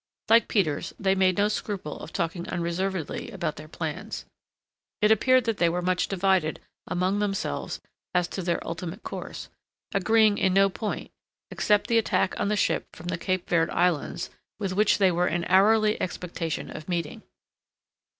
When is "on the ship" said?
12.39-12.87